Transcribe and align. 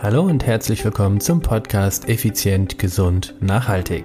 Hallo 0.00 0.22
und 0.22 0.46
herzlich 0.46 0.84
willkommen 0.84 1.18
zum 1.18 1.40
Podcast 1.40 2.08
Effizient, 2.08 2.78
Gesund, 2.78 3.34
Nachhaltig. 3.40 4.04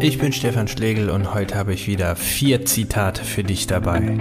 Ich 0.00 0.18
bin 0.18 0.32
Stefan 0.32 0.66
Schlegel 0.66 1.10
und 1.10 1.32
heute 1.32 1.54
habe 1.54 1.72
ich 1.72 1.86
wieder 1.86 2.16
vier 2.16 2.64
Zitate 2.64 3.22
für 3.22 3.44
dich 3.44 3.68
dabei. 3.68 4.18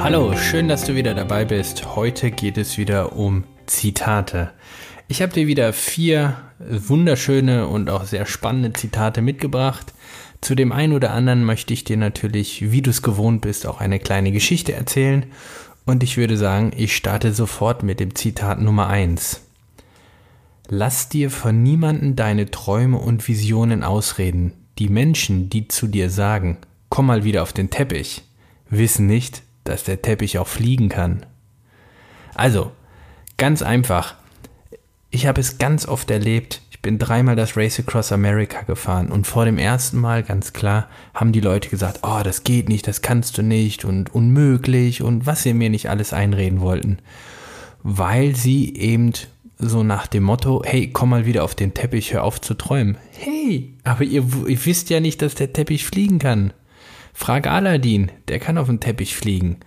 Hallo, 0.00 0.36
schön, 0.36 0.66
dass 0.66 0.84
du 0.84 0.96
wieder 0.96 1.14
dabei 1.14 1.44
bist. 1.44 1.94
Heute 1.94 2.32
geht 2.32 2.58
es 2.58 2.78
wieder 2.78 3.12
um 3.12 3.44
Zitate. 3.66 4.50
Ich 5.12 5.20
habe 5.20 5.34
dir 5.34 5.46
wieder 5.46 5.74
vier 5.74 6.38
wunderschöne 6.58 7.66
und 7.68 7.90
auch 7.90 8.04
sehr 8.04 8.24
spannende 8.24 8.72
Zitate 8.72 9.20
mitgebracht. 9.20 9.92
Zu 10.40 10.54
dem 10.54 10.72
einen 10.72 10.94
oder 10.94 11.10
anderen 11.10 11.44
möchte 11.44 11.74
ich 11.74 11.84
dir 11.84 11.98
natürlich, 11.98 12.72
wie 12.72 12.80
du 12.80 12.88
es 12.88 13.02
gewohnt 13.02 13.42
bist, 13.42 13.66
auch 13.66 13.78
eine 13.82 13.98
kleine 13.98 14.32
Geschichte 14.32 14.72
erzählen. 14.72 15.26
Und 15.84 16.02
ich 16.02 16.16
würde 16.16 16.38
sagen, 16.38 16.72
ich 16.74 16.96
starte 16.96 17.34
sofort 17.34 17.82
mit 17.82 18.00
dem 18.00 18.14
Zitat 18.14 18.62
Nummer 18.62 18.86
eins. 18.86 19.42
Lass 20.70 21.10
dir 21.10 21.30
von 21.30 21.62
niemanden 21.62 22.16
deine 22.16 22.50
Träume 22.50 22.96
und 22.96 23.28
Visionen 23.28 23.84
ausreden. 23.84 24.54
Die 24.78 24.88
Menschen, 24.88 25.50
die 25.50 25.68
zu 25.68 25.88
dir 25.88 26.08
sagen, 26.08 26.56
komm 26.88 27.04
mal 27.04 27.22
wieder 27.22 27.42
auf 27.42 27.52
den 27.52 27.68
Teppich, 27.68 28.22
wissen 28.70 29.08
nicht, 29.08 29.42
dass 29.64 29.84
der 29.84 30.00
Teppich 30.00 30.38
auch 30.38 30.48
fliegen 30.48 30.88
kann. 30.88 31.26
Also, 32.34 32.72
ganz 33.36 33.60
einfach, 33.60 34.21
ich 35.12 35.26
habe 35.26 35.40
es 35.40 35.58
ganz 35.58 35.86
oft 35.86 36.10
erlebt. 36.10 36.62
Ich 36.70 36.80
bin 36.80 36.98
dreimal 36.98 37.36
das 37.36 37.56
Race 37.56 37.78
Across 37.78 38.10
America 38.10 38.62
gefahren 38.62 39.12
und 39.12 39.26
vor 39.26 39.44
dem 39.44 39.58
ersten 39.58 39.98
Mal, 39.98 40.24
ganz 40.24 40.52
klar, 40.52 40.88
haben 41.14 41.30
die 41.30 41.40
Leute 41.40 41.68
gesagt, 41.68 42.00
oh, 42.02 42.22
das 42.24 42.42
geht 42.42 42.68
nicht, 42.68 42.88
das 42.88 43.02
kannst 43.02 43.38
du 43.38 43.42
nicht 43.42 43.84
und 43.84 44.12
unmöglich 44.12 45.02
und 45.02 45.26
was 45.26 45.44
sie 45.44 45.54
mir 45.54 45.70
nicht 45.70 45.90
alles 45.90 46.12
einreden 46.12 46.60
wollten. 46.60 46.98
Weil 47.84 48.34
sie 48.34 48.74
eben 48.74 49.12
so 49.58 49.84
nach 49.84 50.06
dem 50.06 50.24
Motto, 50.24 50.62
hey, 50.64 50.90
komm 50.90 51.10
mal 51.10 51.26
wieder 51.26 51.44
auf 51.44 51.54
den 51.54 51.74
Teppich, 51.74 52.14
hör 52.14 52.24
auf 52.24 52.40
zu 52.40 52.54
träumen. 52.54 52.96
Hey, 53.12 53.74
aber 53.84 54.04
ihr, 54.04 54.24
ihr 54.48 54.64
wisst 54.64 54.88
ja 54.90 54.98
nicht, 54.98 55.20
dass 55.22 55.34
der 55.34 55.52
Teppich 55.52 55.84
fliegen 55.84 56.18
kann. 56.18 56.52
Frag 57.12 57.46
Aladdin, 57.46 58.10
der 58.28 58.38
kann 58.38 58.56
auf 58.56 58.68
den 58.68 58.80
Teppich 58.80 59.14
fliegen. 59.14 59.58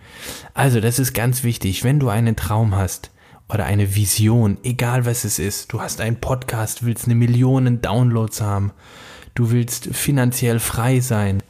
Also, 0.55 0.81
das 0.81 0.97
ist 0.97 1.13
ganz 1.13 1.43
wichtig, 1.43 1.83
wenn 1.83 1.99
du 1.99 2.09
einen 2.09 2.35
Traum 2.35 2.75
hast, 2.75 3.11
oder 3.49 3.65
eine 3.65 3.95
Vision, 3.95 4.57
egal 4.63 5.05
was 5.05 5.23
es 5.23 5.39
ist. 5.39 5.71
Du 5.71 5.81
hast 5.81 6.01
einen 6.01 6.19
Podcast, 6.19 6.85
willst 6.85 7.05
eine 7.05 7.15
Million 7.15 7.81
Downloads 7.81 8.41
haben. 8.41 8.71
Du 9.35 9.51
willst 9.51 9.93
finanziell 9.93 10.59
frei 10.59 10.99
sein. 10.99 11.43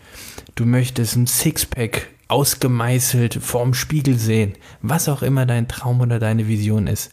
Du 0.55 0.65
möchtest 0.65 1.15
ein 1.15 1.27
Sixpack 1.27 2.07
ausgemeißelt 2.27 3.35
vorm 3.35 3.73
Spiegel 3.73 4.17
sehen. 4.17 4.53
Was 4.81 5.07
auch 5.07 5.21
immer 5.21 5.45
dein 5.45 5.67
Traum 5.67 6.01
oder 6.01 6.19
deine 6.19 6.47
Vision 6.47 6.87
ist. 6.87 7.11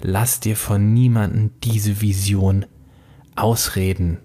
Lass 0.00 0.40
dir 0.40 0.56
von 0.56 0.92
niemandem 0.92 1.50
diese 1.62 2.00
Vision 2.00 2.66
ausreden. 3.36 4.18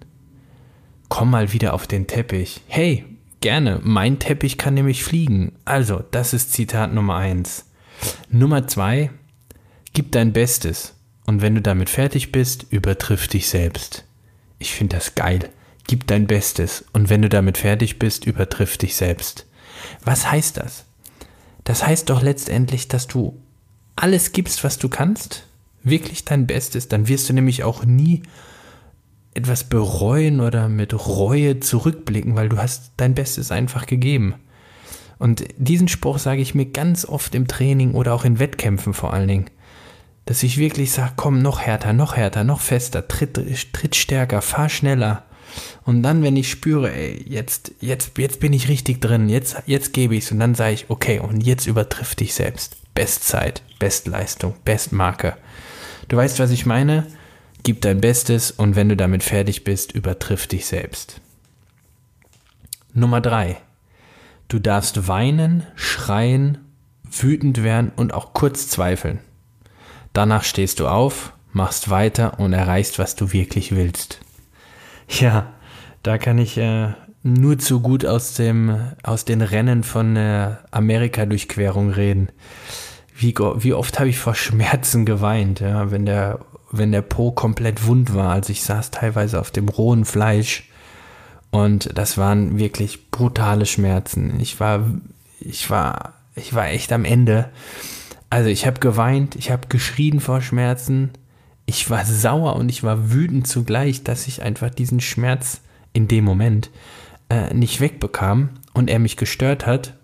Komm 1.08 1.30
mal 1.30 1.52
wieder 1.52 1.74
auf 1.74 1.86
den 1.86 2.06
Teppich. 2.06 2.60
Hey, 2.66 3.04
gerne. 3.40 3.80
Mein 3.82 4.18
Teppich 4.18 4.58
kann 4.58 4.74
nämlich 4.74 5.02
fliegen. 5.02 5.52
Also, 5.64 6.02
das 6.10 6.32
ist 6.32 6.52
Zitat 6.52 6.92
Nummer 6.92 7.16
eins. 7.16 7.66
Nummer 8.30 8.66
zwei, 8.66 9.10
Gib 9.98 10.12
dein 10.12 10.32
Bestes 10.32 10.94
und 11.26 11.42
wenn 11.42 11.56
du 11.56 11.60
damit 11.60 11.90
fertig 11.90 12.30
bist, 12.30 12.66
übertriff 12.70 13.26
dich 13.26 13.48
selbst. 13.48 14.04
Ich 14.60 14.72
finde 14.72 14.94
das 14.94 15.16
geil. 15.16 15.48
Gib 15.88 16.06
dein 16.06 16.28
Bestes 16.28 16.84
und 16.92 17.10
wenn 17.10 17.20
du 17.20 17.28
damit 17.28 17.58
fertig 17.58 17.98
bist, 17.98 18.24
übertriff 18.24 18.78
dich 18.78 18.94
selbst. 18.94 19.44
Was 20.04 20.30
heißt 20.30 20.58
das? 20.58 20.84
Das 21.64 21.84
heißt 21.84 22.10
doch 22.10 22.22
letztendlich, 22.22 22.86
dass 22.86 23.08
du 23.08 23.40
alles 23.96 24.30
gibst, 24.30 24.62
was 24.62 24.78
du 24.78 24.88
kannst, 24.88 25.48
wirklich 25.82 26.24
dein 26.24 26.46
Bestes, 26.46 26.86
dann 26.86 27.08
wirst 27.08 27.28
du 27.28 27.32
nämlich 27.32 27.64
auch 27.64 27.84
nie 27.84 28.22
etwas 29.34 29.64
bereuen 29.64 30.40
oder 30.40 30.68
mit 30.68 30.94
Reue 30.94 31.58
zurückblicken, 31.58 32.36
weil 32.36 32.48
du 32.48 32.58
hast 32.58 32.92
dein 32.98 33.16
Bestes 33.16 33.50
einfach 33.50 33.86
gegeben. 33.86 34.36
Und 35.18 35.42
diesen 35.56 35.88
Spruch 35.88 36.20
sage 36.20 36.40
ich 36.40 36.54
mir 36.54 36.66
ganz 36.66 37.04
oft 37.04 37.34
im 37.34 37.48
Training 37.48 37.94
oder 37.94 38.14
auch 38.14 38.24
in 38.24 38.38
Wettkämpfen 38.38 38.94
vor 38.94 39.12
allen 39.12 39.26
Dingen 39.26 39.50
dass 40.28 40.42
ich 40.42 40.58
wirklich 40.58 40.92
sage, 40.92 41.14
komm, 41.16 41.40
noch 41.40 41.62
härter, 41.62 41.94
noch 41.94 42.14
härter, 42.14 42.44
noch 42.44 42.60
fester, 42.60 43.08
tritt, 43.08 43.40
tritt 43.72 43.96
stärker, 43.96 44.42
fahr 44.42 44.68
schneller. 44.68 45.24
Und 45.84 46.02
dann, 46.02 46.22
wenn 46.22 46.36
ich 46.36 46.50
spüre, 46.50 46.92
ey, 46.92 47.24
jetzt, 47.26 47.72
jetzt, 47.80 48.18
jetzt 48.18 48.38
bin 48.38 48.52
ich 48.52 48.68
richtig 48.68 49.00
drin, 49.00 49.30
jetzt, 49.30 49.56
jetzt 49.64 49.94
gebe 49.94 50.14
ich's 50.14 50.30
und 50.30 50.38
dann 50.38 50.54
sage 50.54 50.74
ich, 50.74 50.90
okay, 50.90 51.18
und 51.18 51.40
jetzt 51.40 51.66
übertriff 51.66 52.14
dich 52.14 52.34
selbst. 52.34 52.76
Bestzeit, 52.94 53.62
Bestleistung, 53.78 54.54
Bestmarke. 54.66 55.34
Du 56.08 56.18
weißt, 56.18 56.38
was 56.40 56.50
ich 56.50 56.66
meine? 56.66 57.06
Gib 57.62 57.80
dein 57.80 58.02
Bestes 58.02 58.50
und 58.50 58.76
wenn 58.76 58.90
du 58.90 58.98
damit 58.98 59.22
fertig 59.22 59.64
bist, 59.64 59.92
übertriff 59.92 60.46
dich 60.46 60.66
selbst. 60.66 61.22
Nummer 62.92 63.22
drei. 63.22 63.56
Du 64.48 64.58
darfst 64.58 65.08
weinen, 65.08 65.66
schreien, 65.74 66.58
wütend 67.02 67.62
werden 67.62 67.92
und 67.96 68.12
auch 68.12 68.34
kurz 68.34 68.68
zweifeln. 68.68 69.20
Danach 70.18 70.42
stehst 70.42 70.80
du 70.80 70.88
auf, 70.88 71.32
machst 71.52 71.90
weiter 71.90 72.40
und 72.40 72.52
erreichst, 72.52 72.98
was 72.98 73.14
du 73.14 73.32
wirklich 73.32 73.76
willst. 73.76 74.18
Ja, 75.08 75.52
da 76.02 76.18
kann 76.18 76.38
ich 76.38 76.58
äh, 76.58 76.88
nur 77.22 77.56
zu 77.60 77.78
gut 77.78 78.04
aus, 78.04 78.34
dem, 78.34 78.94
aus 79.04 79.24
den 79.24 79.42
Rennen 79.42 79.84
von 79.84 80.16
der 80.16 80.64
Amerika-Durchquerung 80.72 81.90
reden. 81.90 82.30
Wie, 83.16 83.32
wie 83.58 83.74
oft 83.74 84.00
habe 84.00 84.08
ich 84.08 84.18
vor 84.18 84.34
Schmerzen 84.34 85.06
geweint, 85.06 85.60
ja, 85.60 85.92
wenn 85.92 86.04
der, 86.04 86.40
wenn 86.72 86.90
der 86.90 87.02
Po 87.02 87.30
komplett 87.30 87.86
wund 87.86 88.12
war. 88.12 88.32
Also 88.32 88.50
ich 88.50 88.64
saß 88.64 88.90
teilweise 88.90 89.38
auf 89.38 89.52
dem 89.52 89.68
rohen 89.68 90.04
Fleisch 90.04 90.68
und 91.52 91.96
das 91.96 92.18
waren 92.18 92.58
wirklich 92.58 93.12
brutale 93.12 93.66
Schmerzen. 93.66 94.40
Ich 94.40 94.58
war, 94.58 94.84
ich 95.38 95.70
war, 95.70 96.14
ich 96.34 96.54
war 96.54 96.66
echt 96.66 96.90
am 96.92 97.04
Ende. 97.04 97.50
Also 98.30 98.50
ich 98.50 98.66
habe 98.66 98.80
geweint, 98.80 99.36
ich 99.36 99.50
habe 99.50 99.68
geschrien 99.68 100.20
vor 100.20 100.42
Schmerzen, 100.42 101.10
ich 101.66 101.88
war 101.90 102.04
sauer 102.04 102.56
und 102.56 102.68
ich 102.68 102.82
war 102.82 103.10
wütend 103.10 103.46
zugleich, 103.46 104.04
dass 104.04 104.26
ich 104.26 104.42
einfach 104.42 104.70
diesen 104.70 105.00
Schmerz 105.00 105.60
in 105.92 106.08
dem 106.08 106.24
Moment 106.24 106.70
äh, 107.28 107.52
nicht 107.54 107.80
wegbekam 107.80 108.50
und 108.72 108.88
er 108.88 108.98
mich 108.98 109.16
gestört 109.16 109.66
hat. 109.66 109.94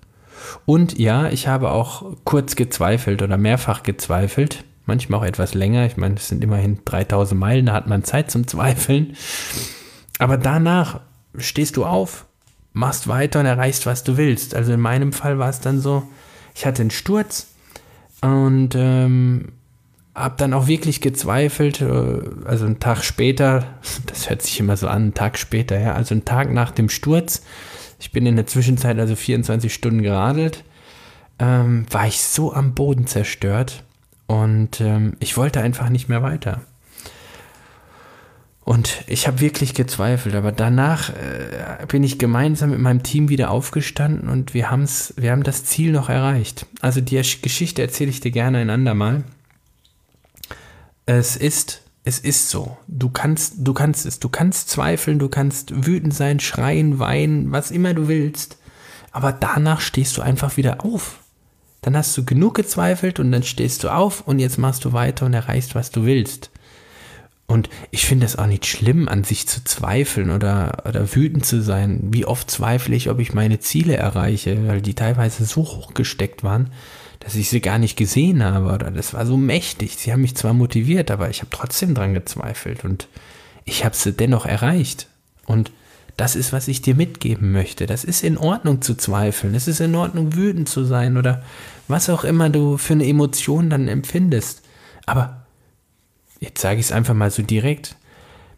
Und 0.67 0.99
ja, 0.99 1.29
ich 1.29 1.49
habe 1.49 1.71
auch 1.71 2.17
kurz 2.25 2.57
gezweifelt 2.57 3.23
oder 3.23 3.39
mehrfach 3.39 3.83
gezweifelt, 3.83 4.65
manchmal 4.85 5.21
auch 5.21 5.25
etwas 5.25 5.55
länger. 5.55 5.87
Ich 5.87 5.97
meine, 5.97 6.17
es 6.17 6.29
sind 6.29 6.45
immerhin 6.45 6.81
3000 6.85 7.39
Meilen, 7.39 7.67
da 7.67 7.73
hat 7.73 7.87
man 7.87 8.05
Zeit 8.05 8.31
zum 8.31 8.47
Zweifeln. 8.47 9.17
Aber 10.19 10.37
danach 10.37 11.01
stehst 11.39 11.77
du 11.77 11.85
auf, 11.85 12.27
machst 12.73 13.09
weiter 13.09 13.41
und 13.41 13.47
erreichst, 13.47 13.87
was 13.87 14.05
du 14.05 14.17
willst. 14.17 14.55
Also 14.55 14.73
in 14.73 14.81
meinem 14.81 15.13
Fall 15.13 15.39
war 15.39 15.49
es 15.49 15.61
dann 15.61 15.81
so, 15.81 16.03
ich 16.55 16.67
hatte 16.67 16.83
einen 16.83 16.91
Sturz, 16.91 17.54
und 18.25 18.75
ähm, 18.75 19.53
habe 20.15 20.37
dann 20.39 20.55
auch 20.55 20.67
wirklich 20.67 21.03
gezweifelt, 21.03 21.83
äh, 21.83 22.23
also 22.47 22.65
einen 22.65 22.81
Tag 22.81 23.05
später, 23.05 23.67
das 24.07 24.31
hört 24.31 24.41
sich 24.41 24.59
immer 24.61 24.79
so 24.79 24.89
an, 24.89 25.03
einen 25.03 25.15
Tag 25.15 25.39
später, 25.39 25.79
ja, 25.79 25.93
also 25.93 26.15
einen 26.15 26.25
Tag 26.25 26.51
nach 26.51 26.71
dem 26.71 26.89
Sturz, 26.89 27.43
ich 28.01 28.13
bin 28.13 28.25
in 28.25 28.37
der 28.37 28.47
Zwischenzeit 28.47 28.99
also 28.99 29.15
24 29.15 29.73
Stunden 29.73 30.03
geradelt, 30.03 30.65
ähm, 31.39 31.85
war 31.91 32.07
ich 32.07 32.23
so 32.23 32.55
am 32.55 32.73
Boden 32.73 33.07
zerstört 33.07 33.85
und 34.27 34.81
ähm, 34.81 35.17
ich 35.21 35.37
wollte 35.37 35.61
einfach 35.61 35.91
nicht 35.91 36.09
mehr 36.09 36.23
weiter. 36.23 36.63
Und 38.65 39.05
ich 39.07 39.27
habe 39.27 39.41
wirklich 39.41 39.75
gezweifelt, 39.75 40.35
aber 40.35 40.51
danach 40.51 41.11
äh, 41.11 41.85
bin 41.87 42.03
ich 42.03 42.19
gemeinsam 42.19 42.71
mit 42.71 42.79
meinem 42.79 43.03
Team 43.03 43.29
wieder 43.29 43.51
aufgestanden 43.51 44.31
und 44.31 44.55
wir, 44.55 44.71
haben's, 44.71 45.13
wir 45.19 45.33
haben 45.33 45.43
das 45.43 45.65
Ziel 45.67 45.93
noch 45.93 46.09
erreicht. 46.09 46.67
Also 46.81 47.03
die 47.03 47.17
Geschichte 47.17 47.83
erzähle 47.83 48.09
ich 48.09 48.21
dir 48.21 48.31
gerne 48.31 48.59
ein 48.59 48.71
andermal. 48.71 49.25
Es 51.05 51.37
ist, 51.37 51.83
es 52.05 52.19
ist 52.19 52.49
so. 52.49 52.79
Du 52.89 53.11
kannst, 53.11 53.57
du 53.59 53.75
kannst 53.75 54.07
es. 54.07 54.19
Du 54.19 54.31
kannst 54.31 54.71
zweifeln, 54.71 55.19
du 55.19 55.29
kannst 55.29 55.87
wütend 55.87 56.15
sein, 56.15 56.41
schreien, 56.41 56.99
weinen, 56.99 57.53
was 57.53 57.71
immer 57.71 57.93
du 57.93 58.09
willst. 58.09 58.57
Aber 59.13 59.33
danach 59.33 59.83
stehst 59.83 60.17
du 60.17 60.23
einfach 60.23 60.57
wieder 60.57 60.83
auf. 60.87 61.21
Dann 61.83 61.99
hast 61.99 62.17
du 62.17 62.25
genug 62.25 62.55
gezweifelt 62.55 63.21
und 63.21 63.31
dann 63.31 63.43
stehst 63.43 63.85
du 63.85 63.91
auf 63.91 64.23
und 64.27 64.39
jetzt 64.39 64.57
machst 64.57 64.87
du 64.87 64.95
weiter 64.95 65.27
und 65.27 65.35
erreichst, 65.35 65.75
was 65.75 65.91
du 65.91 66.07
willst. 66.07 66.51
Und 67.55 67.71
ich 67.93 68.05
finde 68.05 68.27
es 68.27 68.35
auch 68.35 68.49
nicht 68.49 68.67
schlimm, 68.67 69.09
an 69.09 69.23
sich 69.23 69.47
zu 69.47 69.63
zweifeln 69.63 70.31
oder, 70.31 70.83
oder 70.89 71.15
wütend 71.15 71.47
zu 71.47 71.63
sein. 71.63 72.01
Wie 72.11 72.25
oft 72.25 72.51
zweifle 72.51 72.97
ich, 72.97 73.11
ob 73.11 73.21
ich 73.21 73.33
meine 73.33 73.61
Ziele 73.61 73.97
erreiche, 73.97 74.67
weil 74.67 74.83
die 74.83 74.95
teilweise 74.95 75.45
so 75.45 75.63
hoch 75.63 75.95
gesteckt 75.95 76.43
waren, 76.43 76.73
dass 77.21 77.37
ich 77.37 77.51
sie 77.51 77.61
gar 77.61 77.79
nicht 77.79 77.97
gesehen 77.97 78.43
habe. 78.43 78.73
Oder 78.73 78.91
das 78.91 79.15
war 79.15 79.25
so 79.25 79.37
mächtig. 79.37 79.95
Sie 79.97 80.13
haben 80.13 80.23
mich 80.23 80.35
zwar 80.35 80.53
motiviert, 80.53 81.13
aber 81.13 81.31
ich 81.31 81.43
habe 81.43 81.51
trotzdem 81.53 81.95
dran 81.95 82.13
gezweifelt. 82.13 82.85
Und 82.85 83.07
ich 83.65 83.85
habe 83.85 83.95
sie 83.95 84.13
dennoch 84.13 84.47
erreicht. 84.47 85.07
Und 85.47 85.71
das 86.17 86.35
ist, 86.35 86.53
was 86.53 86.67
ich 86.67 86.83
dir 86.83 86.97
mitgeben 86.97 87.53
möchte. 87.53 87.87
Das 87.87 88.03
ist 88.03 88.25
in 88.25 88.37
Ordnung 88.37 88.83
zu 88.83 88.97
zweifeln. 88.97 89.55
Es 89.55 89.69
ist 89.69 89.79
in 89.79 89.95
Ordnung, 89.95 90.35
wütend 90.35 90.69
zu 90.69 90.83
sein 90.83 91.17
oder 91.17 91.45
was 91.87 92.11
auch 92.11 92.25
immer 92.25 92.51
du 92.51 92.79
für 92.79 92.95
eine 92.95 93.07
Emotion 93.07 93.71
dann 93.71 93.87
empfindest. 93.87 94.63
Aber 95.07 95.44
jetzt 96.41 96.61
sage 96.61 96.81
ich 96.81 96.87
es 96.87 96.93
einfach 96.93 97.15
mal 97.15 97.31
so 97.31 97.43
direkt. 97.43 97.97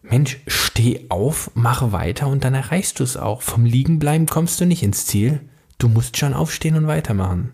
Mensch, 0.02 0.38
steh 0.46 1.06
auf, 1.08 1.50
mach 1.54 1.92
weiter 1.92 2.28
und 2.28 2.44
dann 2.44 2.54
erreichst 2.54 3.00
du 3.00 3.04
es 3.04 3.16
auch. 3.16 3.42
Vom 3.42 3.64
Liegenbleiben 3.64 4.26
kommst 4.26 4.60
du 4.60 4.64
nicht 4.64 4.82
ins 4.82 5.06
Ziel. 5.06 5.40
Du 5.78 5.88
musst 5.88 6.16
schon 6.16 6.34
aufstehen 6.34 6.76
und 6.76 6.86
weitermachen. 6.86 7.52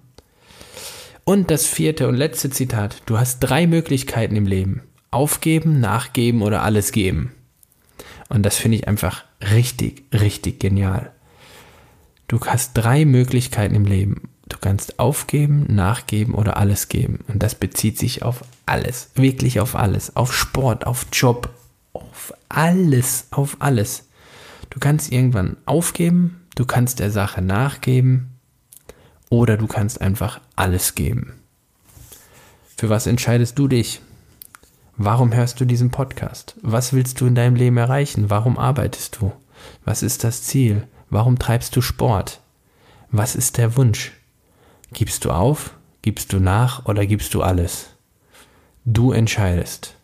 Und 1.24 1.50
das 1.50 1.66
vierte 1.66 2.08
und 2.08 2.16
letzte 2.16 2.50
Zitat. 2.50 3.02
Du 3.06 3.18
hast 3.18 3.40
drei 3.40 3.66
Möglichkeiten 3.66 4.36
im 4.36 4.46
Leben. 4.46 4.82
Aufgeben, 5.10 5.80
nachgeben 5.80 6.42
oder 6.42 6.62
alles 6.62 6.92
geben. 6.92 7.32
Und 8.28 8.42
das 8.44 8.56
finde 8.56 8.78
ich 8.78 8.88
einfach 8.88 9.24
richtig, 9.40 10.04
richtig 10.12 10.58
genial. 10.58 11.12
Du 12.28 12.40
hast 12.40 12.74
drei 12.74 13.04
Möglichkeiten 13.04 13.74
im 13.74 13.84
Leben. 13.84 14.28
Du 14.62 14.68
kannst 14.68 15.00
aufgeben, 15.00 15.66
nachgeben 15.74 16.34
oder 16.34 16.56
alles 16.56 16.88
geben. 16.88 17.24
Und 17.26 17.42
das 17.42 17.56
bezieht 17.56 17.98
sich 17.98 18.22
auf 18.22 18.44
alles, 18.64 19.10
wirklich 19.16 19.58
auf 19.58 19.74
alles. 19.74 20.14
Auf 20.14 20.32
Sport, 20.32 20.86
auf 20.86 21.06
Job, 21.12 21.50
auf 21.92 22.32
alles, 22.48 23.26
auf 23.32 23.56
alles. 23.58 24.06
Du 24.70 24.78
kannst 24.78 25.10
irgendwann 25.10 25.56
aufgeben, 25.66 26.46
du 26.54 26.64
kannst 26.64 27.00
der 27.00 27.10
Sache 27.10 27.42
nachgeben 27.42 28.38
oder 29.30 29.56
du 29.56 29.66
kannst 29.66 30.00
einfach 30.00 30.40
alles 30.54 30.94
geben. 30.94 31.32
Für 32.76 32.88
was 32.88 33.08
entscheidest 33.08 33.58
du 33.58 33.66
dich? 33.66 34.00
Warum 34.96 35.34
hörst 35.34 35.58
du 35.60 35.64
diesen 35.64 35.90
Podcast? 35.90 36.54
Was 36.62 36.92
willst 36.92 37.20
du 37.20 37.26
in 37.26 37.34
deinem 37.34 37.56
Leben 37.56 37.78
erreichen? 37.78 38.30
Warum 38.30 38.56
arbeitest 38.58 39.18
du? 39.20 39.32
Was 39.84 40.04
ist 40.04 40.22
das 40.22 40.44
Ziel? 40.44 40.86
Warum 41.10 41.40
treibst 41.40 41.74
du 41.74 41.80
Sport? 41.80 42.40
Was 43.10 43.34
ist 43.34 43.58
der 43.58 43.76
Wunsch? 43.76 44.12
Gibst 44.92 45.24
du 45.24 45.30
auf? 45.30 45.74
Gibst 46.02 46.32
du 46.32 46.40
nach 46.40 46.86
oder 46.86 47.06
gibst 47.06 47.34
du 47.34 47.42
alles? 47.42 47.90
Du 48.84 49.12
entscheidest. 49.12 49.94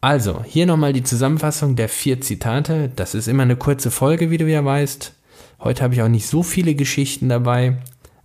Also, 0.00 0.42
hier 0.44 0.66
nochmal 0.66 0.92
die 0.92 1.02
Zusammenfassung 1.02 1.76
der 1.76 1.88
vier 1.88 2.20
Zitate. 2.20 2.90
Das 2.94 3.14
ist 3.14 3.28
immer 3.28 3.44
eine 3.44 3.56
kurze 3.56 3.90
Folge, 3.90 4.30
wie 4.30 4.38
du 4.38 4.46
ja 4.46 4.64
weißt. 4.64 5.14
Heute 5.60 5.82
habe 5.82 5.94
ich 5.94 6.02
auch 6.02 6.08
nicht 6.08 6.26
so 6.26 6.42
viele 6.42 6.74
Geschichten 6.74 7.28
dabei. 7.28 7.78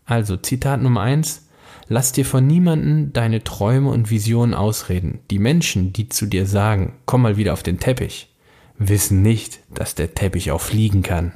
Also, 0.05 0.35
Zitat 0.35 0.81
Nummer 0.81 1.01
eins. 1.01 1.47
Lass 1.87 2.11
dir 2.11 2.25
von 2.25 2.45
niemanden 2.45 3.13
deine 3.13 3.43
Träume 3.43 3.89
und 3.91 4.09
Visionen 4.09 4.53
ausreden. 4.53 5.19
Die 5.31 5.39
Menschen, 5.39 5.93
die 5.93 6.09
zu 6.09 6.25
dir 6.25 6.45
sagen, 6.45 6.93
komm 7.05 7.21
mal 7.21 7.37
wieder 7.37 7.53
auf 7.53 7.63
den 7.63 7.79
Teppich, 7.79 8.33
wissen 8.77 9.21
nicht, 9.21 9.59
dass 9.73 9.95
der 9.95 10.13
Teppich 10.15 10.51
auch 10.51 10.61
fliegen 10.61 11.01
kann. 11.01 11.33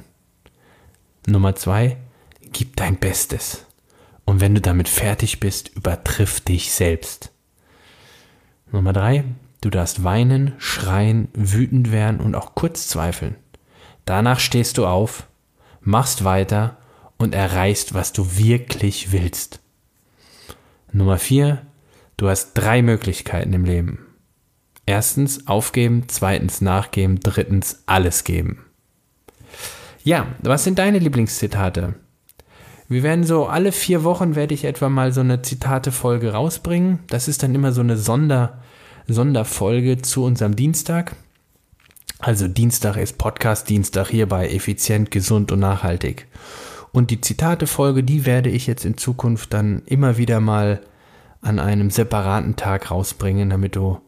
Nummer 1.26 1.54
zwei, 1.54 1.96
gib 2.52 2.76
dein 2.76 2.96
Bestes. 2.96 3.66
Und 4.24 4.40
wenn 4.40 4.54
du 4.54 4.60
damit 4.60 4.88
fertig 4.88 5.40
bist, 5.40 5.70
übertriff 5.76 6.40
dich 6.40 6.72
selbst. 6.72 7.30
Nummer 8.72 8.92
drei, 8.92 9.24
du 9.60 9.70
darfst 9.70 10.02
weinen, 10.02 10.54
schreien, 10.58 11.28
wütend 11.34 11.92
werden 11.92 12.20
und 12.20 12.34
auch 12.34 12.54
kurz 12.54 12.88
zweifeln. 12.88 13.36
Danach 14.04 14.40
stehst 14.40 14.78
du 14.78 14.86
auf, 14.86 15.26
machst 15.80 16.24
weiter 16.24 16.76
und 17.18 17.34
erreichst, 17.34 17.94
was 17.94 18.12
du 18.12 18.36
wirklich 18.36 19.12
willst. 19.12 19.60
Nummer 20.92 21.18
vier, 21.18 21.62
du 22.16 22.28
hast 22.28 22.54
drei 22.54 22.82
Möglichkeiten 22.82 23.52
im 23.52 23.64
Leben. 23.64 24.06
Erstens 24.86 25.46
aufgeben, 25.46 26.04
zweitens 26.08 26.60
nachgeben, 26.60 27.20
drittens 27.20 27.82
alles 27.86 28.24
geben. 28.24 28.64
Ja, 30.02 30.26
was 30.40 30.64
sind 30.64 30.78
deine 30.78 30.98
Lieblingszitate? 30.98 31.94
Wir 32.88 33.02
werden 33.02 33.24
so 33.24 33.46
alle 33.46 33.72
vier 33.72 34.04
Wochen 34.04 34.34
werde 34.34 34.52
ich 34.52 34.64
etwa 34.64 34.90
mal 34.90 35.12
so 35.12 35.20
eine 35.20 35.40
Zitate-Folge 35.40 36.32
rausbringen. 36.32 36.98
Das 37.06 37.28
ist 37.28 37.42
dann 37.42 37.54
immer 37.54 37.72
so 37.72 37.80
eine 37.80 37.96
Sonder, 37.96 38.58
Sonderfolge 39.08 40.02
zu 40.02 40.22
unserem 40.22 40.54
Dienstag. 40.54 41.16
Also 42.18 42.46
Dienstag 42.46 42.96
ist 42.96 43.16
Podcast-Dienstag 43.16 44.08
hier 44.08 44.28
bei 44.28 44.48
Effizient, 44.50 45.10
Gesund 45.10 45.50
und 45.50 45.60
Nachhaltig. 45.60 46.26
Und 46.92 47.10
die 47.10 47.20
Zitate-Folge, 47.20 48.04
die 48.04 48.26
werde 48.26 48.50
ich 48.50 48.66
jetzt 48.66 48.84
in 48.84 48.98
Zukunft 48.98 49.54
dann 49.54 49.82
immer 49.86 50.18
wieder 50.18 50.40
mal 50.40 50.80
an 51.40 51.58
einem 51.58 51.90
separaten 51.90 52.56
Tag 52.56 52.90
rausbringen, 52.90 53.50
damit 53.50 53.76
du 53.76 53.98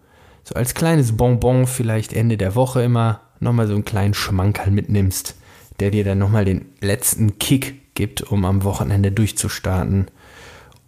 so 0.44 0.55
als 0.55 0.75
kleines 0.75 1.17
Bonbon 1.17 1.67
vielleicht 1.67 2.12
Ende 2.12 2.37
der 2.37 2.55
Woche 2.55 2.82
immer 2.82 3.22
nochmal 3.40 3.67
so 3.69 3.75
einen 3.75 3.84
kleinen 3.84 4.14
Schmankerl 4.14 4.70
mitnimmst, 4.70 5.34
der 5.81 5.90
dir 5.90 6.05
dann 6.05 6.19
nochmal 6.19 6.44
den 6.44 6.67
letzten 6.81 7.38
Kick 7.38 7.85
gibt, 7.96 8.22
um 8.22 8.44
am 8.44 8.62
Wochenende 8.62 9.10
durchzustarten, 9.10 10.06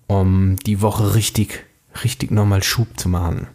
um 0.06 0.56
die 0.64 0.80
Woche 0.80 1.16
richtig, 1.16 1.64
richtig 2.04 2.30
nochmal 2.30 2.62
Schub 2.62 2.98
zu 2.98 3.08
machen. 3.08 3.48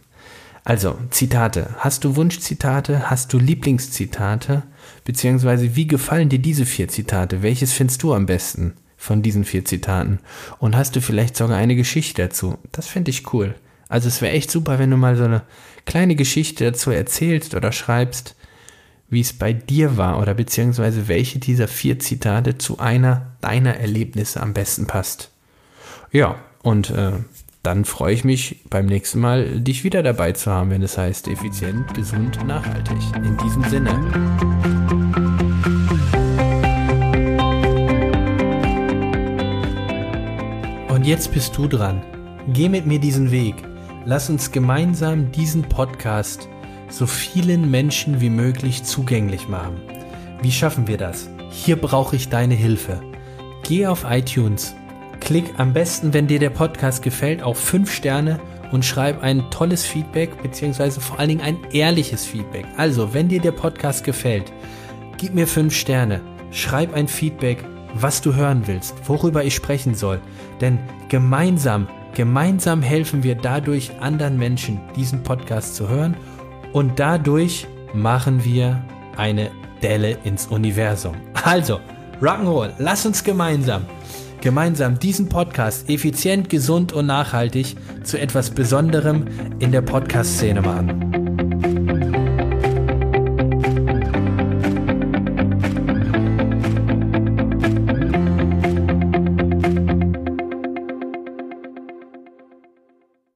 Also, 0.64 0.98
Zitate. 1.10 1.74
Hast 1.78 2.04
du 2.04 2.16
Wunschzitate? 2.16 3.10
Hast 3.10 3.32
du 3.32 3.38
Lieblingszitate? 3.38 4.62
Beziehungsweise, 5.04 5.76
wie 5.76 5.86
gefallen 5.86 6.30
dir 6.30 6.38
diese 6.38 6.64
vier 6.64 6.88
Zitate? 6.88 7.42
Welches 7.42 7.72
findest 7.72 8.02
du 8.02 8.14
am 8.14 8.26
besten 8.26 8.74
von 8.96 9.22
diesen 9.22 9.44
vier 9.44 9.64
Zitaten? 9.64 10.20
Und 10.58 10.74
hast 10.74 10.96
du 10.96 11.02
vielleicht 11.02 11.36
sogar 11.36 11.58
eine 11.58 11.76
Geschichte 11.76 12.22
dazu? 12.22 12.56
Das 12.72 12.88
finde 12.88 13.10
ich 13.10 13.32
cool. 13.32 13.54
Also 13.88 14.08
es 14.08 14.22
wäre 14.22 14.32
echt 14.32 14.50
super, 14.50 14.78
wenn 14.78 14.90
du 14.90 14.96
mal 14.96 15.16
so 15.16 15.24
eine 15.24 15.42
kleine 15.84 16.16
Geschichte 16.16 16.64
dazu 16.64 16.90
erzählst 16.90 17.54
oder 17.54 17.70
schreibst, 17.70 18.34
wie 19.14 19.20
es 19.20 19.32
bei 19.32 19.52
dir 19.52 19.96
war 19.96 20.20
oder 20.20 20.34
beziehungsweise 20.34 21.08
welche 21.08 21.38
dieser 21.38 21.68
vier 21.68 21.98
Zitate 21.98 22.58
zu 22.58 22.78
einer 22.78 23.32
deiner 23.40 23.76
Erlebnisse 23.76 24.42
am 24.42 24.52
besten 24.52 24.86
passt. 24.86 25.30
Ja, 26.12 26.36
und 26.62 26.90
äh, 26.90 27.12
dann 27.62 27.86
freue 27.86 28.12
ich 28.12 28.24
mich 28.24 28.60
beim 28.68 28.86
nächsten 28.86 29.20
Mal, 29.20 29.60
dich 29.60 29.84
wieder 29.84 30.02
dabei 30.02 30.32
zu 30.32 30.50
haben, 30.50 30.70
wenn 30.70 30.82
es 30.82 30.98
heißt 30.98 31.28
effizient, 31.28 31.94
gesund, 31.94 32.44
nachhaltig. 32.46 32.98
In 33.16 33.36
diesem 33.38 33.64
Sinne. 33.64 33.90
Und 40.88 41.06
jetzt 41.06 41.32
bist 41.32 41.56
du 41.56 41.66
dran. 41.66 42.02
Geh 42.52 42.68
mit 42.68 42.84
mir 42.84 42.98
diesen 42.98 43.30
Weg. 43.30 43.54
Lass 44.04 44.28
uns 44.28 44.52
gemeinsam 44.52 45.32
diesen 45.32 45.62
Podcast 45.62 46.48
so 46.94 47.06
vielen 47.06 47.70
Menschen 47.70 48.20
wie 48.20 48.30
möglich 48.30 48.84
zugänglich 48.84 49.48
machen. 49.48 49.80
Wie 50.42 50.52
schaffen 50.52 50.86
wir 50.86 50.96
das? 50.96 51.28
Hier 51.50 51.74
brauche 51.74 52.14
ich 52.14 52.28
deine 52.28 52.54
Hilfe. 52.54 53.00
Geh 53.64 53.86
auf 53.88 54.06
iTunes, 54.08 54.76
klick 55.18 55.58
am 55.58 55.72
besten, 55.72 56.14
wenn 56.14 56.28
dir 56.28 56.38
der 56.38 56.50
Podcast 56.50 57.02
gefällt, 57.02 57.42
auf 57.42 57.58
5 57.58 57.92
Sterne 57.92 58.38
und 58.70 58.84
schreib 58.84 59.22
ein 59.22 59.50
tolles 59.50 59.84
Feedback, 59.84 60.40
beziehungsweise 60.40 61.00
vor 61.00 61.18
allen 61.18 61.30
Dingen 61.30 61.40
ein 61.40 61.58
ehrliches 61.72 62.24
Feedback. 62.24 62.66
Also, 62.76 63.12
wenn 63.12 63.28
dir 63.28 63.40
der 63.40 63.52
Podcast 63.52 64.04
gefällt, 64.04 64.52
gib 65.16 65.34
mir 65.34 65.48
5 65.48 65.74
Sterne, 65.74 66.20
schreib 66.52 66.94
ein 66.94 67.08
Feedback, 67.08 67.64
was 67.94 68.20
du 68.20 68.34
hören 68.34 68.66
willst, 68.66 68.94
worüber 69.08 69.44
ich 69.44 69.54
sprechen 69.54 69.94
soll. 69.94 70.20
Denn 70.60 70.78
gemeinsam, 71.08 71.88
gemeinsam 72.14 72.82
helfen 72.82 73.24
wir 73.24 73.34
dadurch 73.34 73.98
anderen 74.00 74.38
Menschen, 74.38 74.80
diesen 74.94 75.24
Podcast 75.24 75.74
zu 75.74 75.88
hören 75.88 76.16
und 76.74 76.98
dadurch 76.98 77.66
machen 77.94 78.44
wir 78.44 78.84
eine 79.16 79.50
Delle 79.80 80.18
ins 80.24 80.48
Universum. 80.48 81.14
Also, 81.44 81.80
Rock'n'Roll, 82.20 82.72
lass 82.78 83.06
uns 83.06 83.22
gemeinsam, 83.22 83.86
gemeinsam 84.40 84.98
diesen 84.98 85.28
Podcast 85.28 85.88
effizient, 85.88 86.50
gesund 86.50 86.92
und 86.92 87.06
nachhaltig 87.06 87.76
zu 88.02 88.18
etwas 88.18 88.50
Besonderem 88.50 89.26
in 89.60 89.72
der 89.72 89.82
Podcast-Szene 89.82 90.62
machen. 90.62 91.23